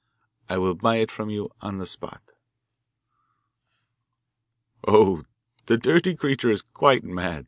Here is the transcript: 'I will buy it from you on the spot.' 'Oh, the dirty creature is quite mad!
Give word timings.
'I 0.49 0.57
will 0.57 0.73
buy 0.73 0.95
it 0.95 1.11
from 1.11 1.29
you 1.29 1.51
on 1.61 1.77
the 1.77 1.85
spot.' 1.85 2.31
'Oh, 4.87 5.25
the 5.67 5.77
dirty 5.77 6.15
creature 6.15 6.49
is 6.49 6.63
quite 6.63 7.03
mad! 7.03 7.39